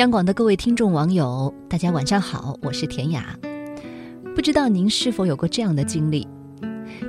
[0.00, 3.38] 央广的各位听众网友，大家晚上好，我是田雅。
[4.34, 6.26] 不知道您是否有过这样的经历，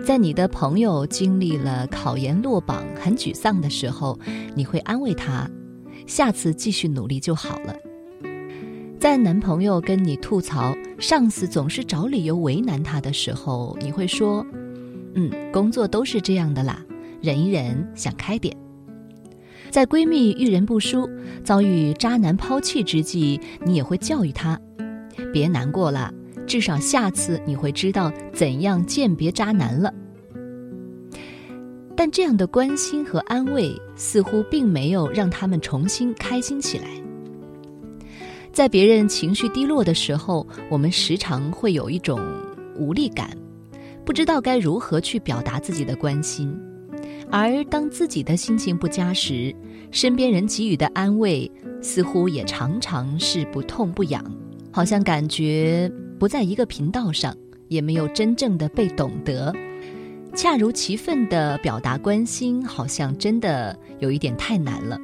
[0.06, 4.20] 在你的朋友经历了考研落榜很沮丧的时候，
[4.54, 5.50] 你会安慰他，
[6.06, 7.74] 下次继续努力就好了。
[9.00, 14.46] 在男朋友跟你吐槽上司总是找理由为难他的时候，你会说，
[15.16, 16.84] 嗯，工作都是这样的啦，
[17.22, 18.54] 忍一忍，想开点。
[19.72, 21.10] 在闺蜜遇人不淑、
[21.46, 24.60] 遭遇渣男抛弃之际，你也会教育她
[25.32, 26.14] ：“别难过了，
[26.46, 29.94] 至少下次你会知道怎样鉴别渣男了。”
[31.96, 36.88] 但这样的关心和安慰似乎并没有让他们重新开心起来。
[38.52, 42.20] 在别人情绪低落的时候，我们时常会有一种
[42.78, 43.30] 无力感，
[44.04, 46.54] 不知道该如何去表达自己的关心。
[47.32, 49.56] 而当自己的心情不佳时，
[49.90, 51.50] 身边人给予的安慰
[51.82, 54.24] 似乎也常常是不痛不痒，
[54.70, 57.36] 好像感觉不在一个频道上，
[57.70, 59.54] 也没有真正的被懂得。
[60.36, 64.98] 恰如其分的表达关心，好像真的有一点太难了。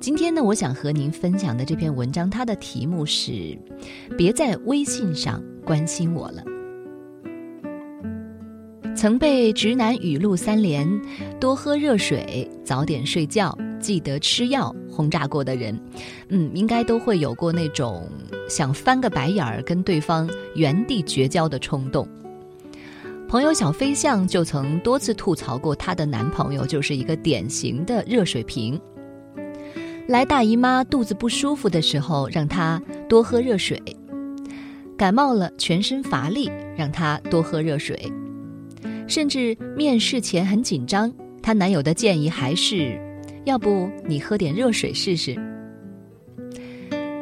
[0.00, 3.56] 今天呢，我想和您分享的这篇文章，它的题目是
[4.18, 6.42] “别在微信上关心我了”。
[8.94, 10.88] 曾被直男语录三连
[11.40, 15.78] “多喝热水，早点睡觉，记得吃药”轰炸过的人，
[16.28, 18.08] 嗯，应该都会有过那种
[18.48, 22.06] 想翻个白眼儿跟对方原地绝交的冲动。
[23.28, 28.80] 朋友小飞象就曾多次吐槽过她的男朋友就是一个典型的热水瓶。
[30.06, 33.78] 来大姨妈肚子不舒服的时候，让她多喝热水；
[34.96, 38.12] 感冒了全身乏力，让她多喝热水。
[39.06, 42.98] 甚至面试前很紧张，她男友的建议还是，
[43.44, 45.36] 要不你喝点热水试试。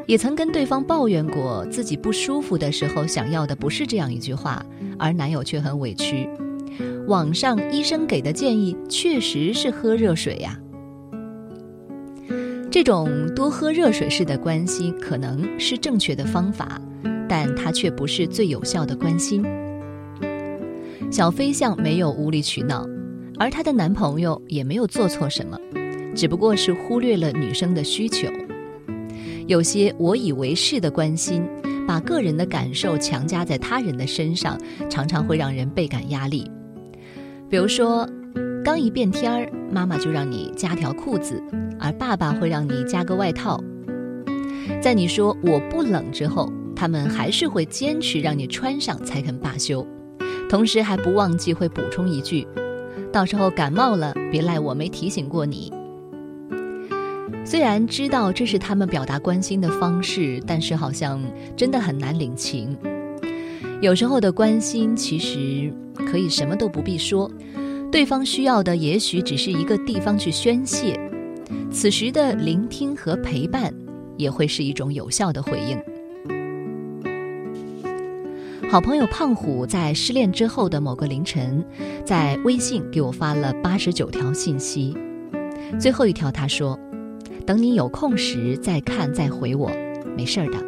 [0.06, 4.65] 也曾跟对方抱怨过自己不舒服的时候，想要的不是这样一句话，
[4.99, 6.28] 而男友却很委屈。
[7.06, 10.59] 网上医生给的建议确实是喝热水呀。
[12.71, 16.81] 这种多喝热水式的关心可能是正确的方法，
[17.28, 19.44] 但它却不是最有效的关心。
[21.10, 22.87] 小飞象没有无理取闹，
[23.37, 25.59] 而她的男朋友也没有做错什么，
[26.15, 28.28] 只不过是忽略了女生的需求。
[29.49, 31.43] 有些我以为是的关心，
[31.87, 34.56] 把个人的感受强加在他人的身上，
[34.88, 36.49] 常常会让人倍感压力。
[37.49, 38.09] 比如说，
[38.65, 41.43] 刚一变天儿，妈妈就让你加条裤子，
[41.81, 43.60] 而爸爸会让你加个外套。
[44.81, 49.84] 在你说我不冷之后，他们还是会坚持让你穿上才肯罢休。
[50.50, 52.44] 同时还不忘记会补充一句
[53.12, 55.72] ：“到时候感冒了，别赖我没提醒过你。”
[57.47, 61.22] 虽然知道这是他们表达关心的方式，但是好像
[61.56, 62.77] 真的很难领情。
[63.81, 67.31] 有时候的关心其实可以什么都不必说，
[67.93, 70.99] 对方需要的也许只是一个地方去宣泄，
[71.71, 73.72] 此时的聆听和陪伴
[74.17, 75.81] 也会是一种有效的回应。
[78.70, 81.66] 好朋友胖虎在失恋之后的某个凌晨，
[82.04, 84.97] 在微信给我发了八十九条信息，
[85.76, 86.78] 最后一条他说
[87.44, 89.69] ：“等你有空时再看再回我，
[90.16, 90.58] 没事儿的，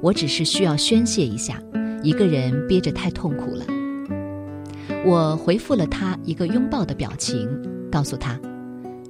[0.00, 1.62] 我只是需要宣泄一下，
[2.02, 3.66] 一个人憋着太痛苦了。”
[5.04, 7.46] 我回复了他一个拥抱的表情，
[7.92, 8.40] 告诉他：“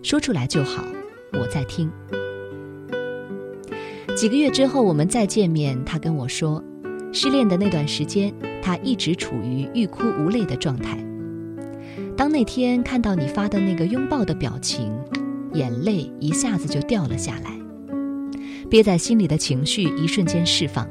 [0.03, 0.83] 说出来就好，
[1.35, 1.89] 我在听。”
[4.17, 6.61] 几个月之后我们再见面，他跟我说。
[7.13, 8.33] 失恋的那段时间，
[8.63, 10.97] 他一直处于欲哭无泪的状态。
[12.17, 14.93] 当那天看到你发的那个拥抱的表情，
[15.55, 17.59] 眼泪一下子就掉了下来，
[18.69, 20.87] 憋在心里的情绪一瞬间释放，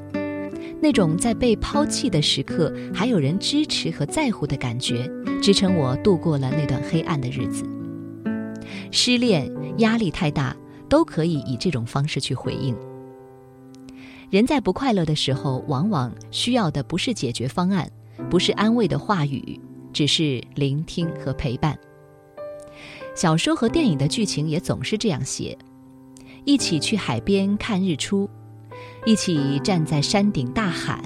[0.82, 5.10] 那种在被抛弃的时刻还有人支持和在乎的感觉，
[5.42, 7.64] 支撑我度过了那段黑暗的日子。
[8.92, 10.56] 失恋压力太大，
[10.90, 12.76] 都可以以这种方式去回应。
[14.30, 17.92] 人在不快乐的时候，往往需要的不是解决方案，
[18.30, 19.60] 不是安慰的话语，
[19.92, 21.76] 只是聆听和陪伴。
[23.16, 25.58] 小说和电影的剧情也总是这样写：
[26.46, 28.30] 一起去海边看日出，
[29.04, 31.02] 一起站在山顶大喊，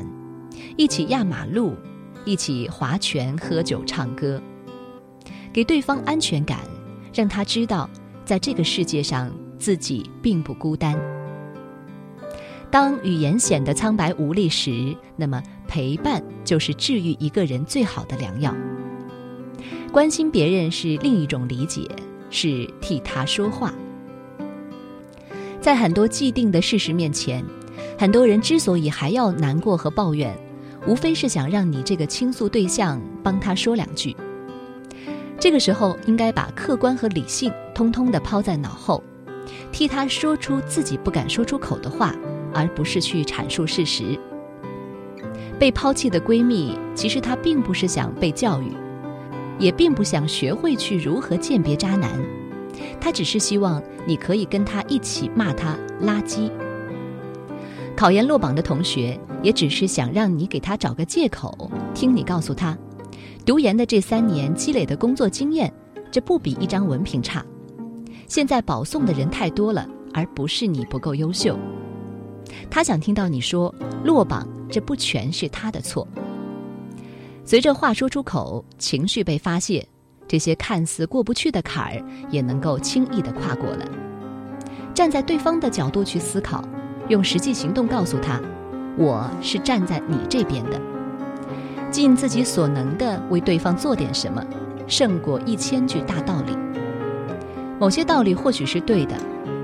[0.76, 1.74] 一起压马路，
[2.26, 4.42] 一起划拳喝酒唱歌，
[5.54, 6.60] 给对方安全感，
[7.14, 7.90] 让他知道，
[8.26, 11.00] 在这个世界上自己并不孤单。
[12.74, 18.52] 当语言显得苍白无力时，那么陪伴就是治愈一个人最好的良药。
[19.92, 21.88] 关心别人是另一种理解，
[22.32, 23.72] 是替他说话。
[25.62, 27.46] 在很多既定的事实面前，
[27.96, 30.36] 很多人之所以还要难过和抱怨，
[30.88, 34.18] 无非是想让你这个倾诉对象帮他说两句。
[35.40, 39.04] 这个时候，应该把客观和理性通通的抛在脑后，
[39.72, 42.16] 替他说出自己不敢说出口的话，
[42.54, 44.18] 而不是去阐述事实。
[45.60, 48.72] 被抛弃的闺蜜，其实她并不是想被教育，
[49.60, 52.10] 也并不想学会去如何鉴别渣男，
[53.00, 56.52] 她只是希望你可以跟她一起骂他垃圾。
[57.96, 62.76] 考研落榜的同学，也只是想让你给他找个借口，听你告诉他，
[63.46, 65.72] 读研的这三年积累的工作经验，
[66.12, 67.46] 这不比一张文凭差。
[68.28, 71.58] 现在保送的人太多了，而不是你不够优秀。
[72.70, 73.74] 他想听到你说
[74.04, 76.08] 落榜，这不全是他的错。
[77.46, 79.88] 随着话说出口，情绪被发泄，
[80.28, 83.86] 这些看似过不去的坎儿，也能够轻易的跨过了。
[84.94, 86.64] 站在对方的角度去思考。
[87.10, 88.40] 用实际行动告诉他，
[88.98, 90.80] 我是站在你这边的，
[91.92, 94.42] 尽自己所能的为对方做点什么，
[94.88, 96.58] 胜过一千句大道理。
[97.78, 99.18] 某些道理或许是对的，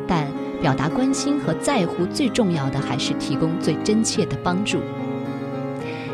[0.06, 0.28] 但
[0.62, 4.80] 表达关心和在乎最重要的还是提供最真切的帮助。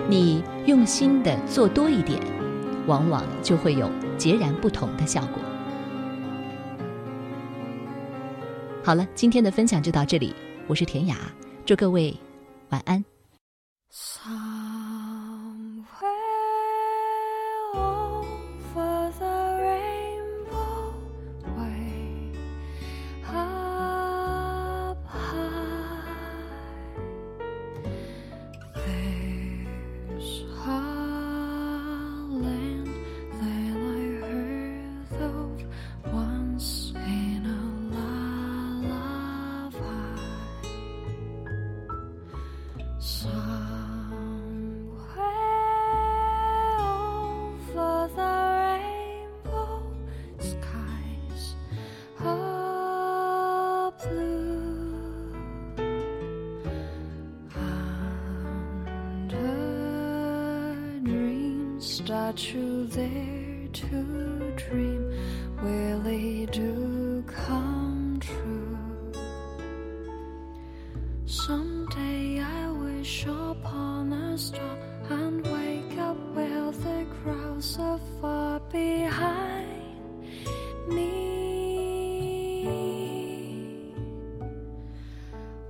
[0.08, 2.22] 你用心的做多一点，
[2.86, 5.42] 往往就会有截然不同的效果。
[8.84, 10.36] 好了，今天的分享就到这里。
[10.68, 11.18] 我是田雅，
[11.66, 12.16] 祝各位
[12.70, 13.04] 晚安。
[62.26, 64.35] got you there too.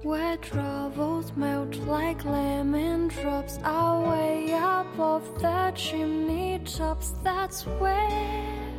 [0.06, 8.72] Where troubles melt like lemon drops away above the chimney tops, that's where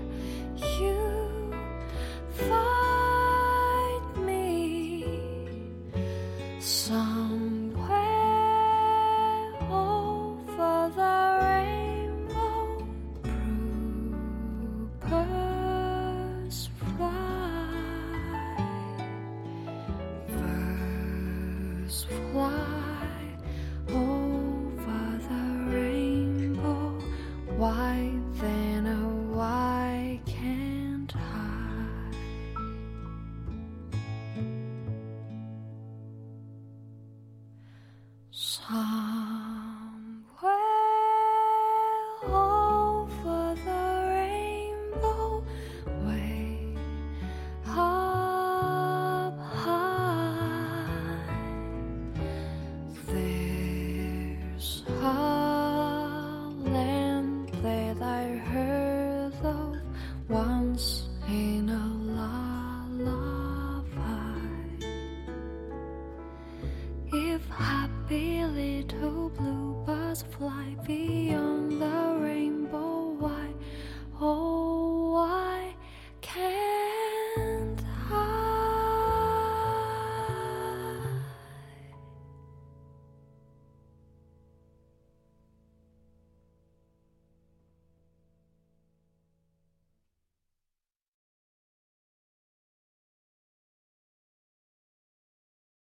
[0.79, 1.53] you
[2.31, 5.05] find me.
[6.61, 7.16] Somewhere